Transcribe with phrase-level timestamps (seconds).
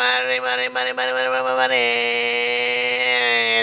[0.00, 1.86] mari, mari, mari, mari, mari, mari, mari.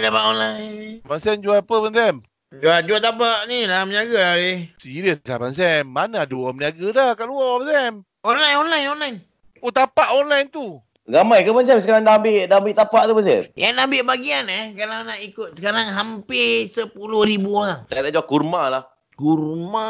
[0.06, 1.02] Dapat online.
[1.02, 2.16] Abang Sam jual apa Abang Sam?
[2.53, 4.69] Jual, jual tapak ni lah, meniaga lah ni.
[4.78, 5.89] Serius lah Abang Sam.
[5.89, 7.94] Mana ada orang meniaga dah kat luar Abang Sam?
[8.21, 9.18] Online, online, online.
[9.66, 10.78] Oh tapak online tu.
[11.10, 13.42] Ramai ke Abang Sam sekarang dah ambil, dah ambil tapak tu Abang Sam?
[13.58, 17.82] Yang nak ambil bagian eh, kalau nak ikut sekarang hampir 10 ribu orang.
[17.90, 18.84] Saya nak jual kurma lah.
[19.18, 19.90] Kurma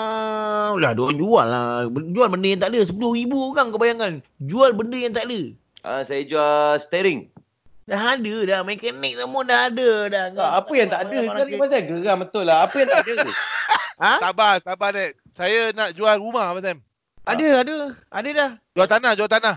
[0.79, 1.83] lah, dia orang jual lah.
[1.91, 2.79] Jual benda yang tak ada.
[2.87, 4.23] 10 ribu orang kau bayangkan.
[4.39, 5.66] Jual benda yang tak ada.
[5.87, 7.31] Ah, saya jual steering.
[7.87, 8.59] Dah ada dah.
[8.67, 10.25] Mekanik semua dah ada dah.
[10.35, 11.83] Ah, apa yang tak ada sekarang Abang Sam?
[11.87, 12.57] Geram betul lah.
[12.67, 13.15] Apa yang tak ada?
[13.97, 14.21] Ha?
[14.21, 15.17] Sabar, sabar Dek.
[15.33, 16.77] Saya nak jual rumah Abang Sam.
[17.23, 17.77] Ada, ada.
[18.11, 18.51] Ada dah.
[18.75, 19.55] Jual tanah, jual tanah.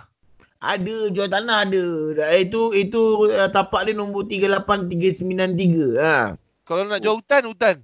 [0.62, 1.84] Ada, jual tanah ada.
[2.14, 5.98] Dah, Itu itu uh, tapak dia nombor 38393.
[5.98, 6.38] Ha.
[6.62, 7.76] Kalau nak jual hutan, hutan.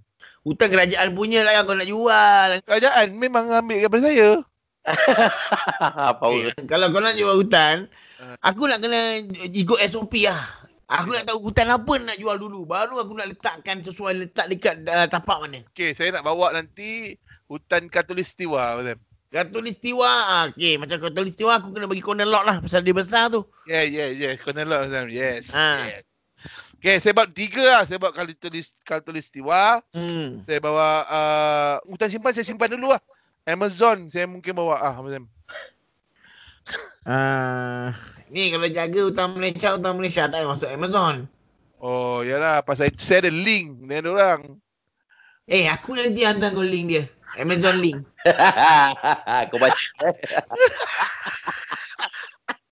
[0.46, 2.48] Hutang kerajaan punya lah yang kau nak jual.
[2.62, 4.46] Kerajaan memang ambil daripada saya.
[6.10, 6.26] apa?
[6.66, 8.36] Kalau kau nak jual hutan, Ah.
[8.48, 9.20] aku nak kena
[9.52, 10.40] ikut SOP lah.
[10.86, 12.64] Aku nak tahu hutan apa nak jual dulu.
[12.64, 15.60] Baru aku nak letakkan sesuai letak dekat uh, tapak mana.
[15.74, 17.18] Okey, saya nak bawa nanti
[17.50, 18.80] hutan Katulistiwa.
[19.28, 20.06] Katulistiwa.
[20.06, 22.62] Ah, okay, macam katulistiwa aku kena bagi corner lot lah.
[22.62, 23.44] Pasal dia besar tu.
[23.66, 25.06] Yeah, yeah, nak Abang Sam.
[25.10, 25.50] Yes.
[25.52, 25.68] Ha.
[25.90, 26.04] yes.
[26.78, 27.82] Okey, saya bawa tiga lah.
[27.84, 29.82] Saya bawa Katulis, Katulistiwa.
[29.90, 30.46] Hmm.
[30.46, 33.02] Saya bawa uh, hutan simpan, saya simpan dulu lah.
[33.46, 35.26] Amazon, saya mungkin bawa ah, Sam.
[37.06, 37.94] Ah,
[38.34, 41.30] ni kalau jaga hutang Malaysia, hutang Malaysia tak payah masuk Amazon.
[41.78, 42.66] Oh, yalah.
[42.66, 44.40] Pasal itu saya ada link dengan orang.
[45.46, 47.06] Eh, aku nanti hantar kau link dia.
[47.38, 48.02] Amazon link.
[49.54, 49.78] Kau baca.